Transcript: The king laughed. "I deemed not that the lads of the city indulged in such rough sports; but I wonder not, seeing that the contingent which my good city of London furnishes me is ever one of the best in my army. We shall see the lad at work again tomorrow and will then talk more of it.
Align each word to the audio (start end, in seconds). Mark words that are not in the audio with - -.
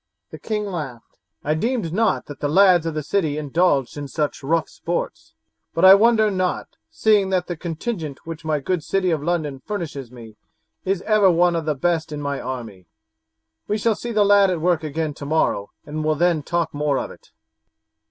The 0.31 0.39
king 0.39 0.65
laughed. 0.65 1.19
"I 1.43 1.53
deemed 1.53 1.93
not 1.93 2.25
that 2.25 2.39
the 2.39 2.47
lads 2.49 2.87
of 2.87 2.95
the 2.95 3.03
city 3.03 3.37
indulged 3.37 3.95
in 3.97 4.07
such 4.07 4.41
rough 4.41 4.67
sports; 4.67 5.35
but 5.75 5.85
I 5.85 5.93
wonder 5.93 6.31
not, 6.31 6.69
seeing 6.89 7.29
that 7.29 7.45
the 7.45 7.55
contingent 7.55 8.17
which 8.25 8.43
my 8.43 8.59
good 8.61 8.83
city 8.83 9.11
of 9.11 9.21
London 9.21 9.59
furnishes 9.63 10.11
me 10.11 10.37
is 10.85 11.03
ever 11.03 11.29
one 11.29 11.55
of 11.55 11.65
the 11.65 11.75
best 11.75 12.11
in 12.11 12.19
my 12.19 12.39
army. 12.41 12.87
We 13.67 13.77
shall 13.77 13.93
see 13.93 14.11
the 14.11 14.25
lad 14.25 14.49
at 14.49 14.59
work 14.59 14.83
again 14.83 15.13
tomorrow 15.13 15.69
and 15.85 16.03
will 16.03 16.15
then 16.15 16.41
talk 16.41 16.73
more 16.73 16.97
of 16.97 17.11
it. 17.11 17.29